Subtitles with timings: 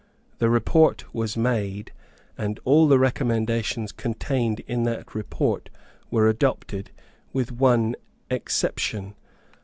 [0.39, 1.91] The report was made;
[2.35, 5.69] and all the recommendations contained in that report
[6.09, 6.89] were adopted,
[7.33, 7.95] with one
[8.27, 9.13] exception.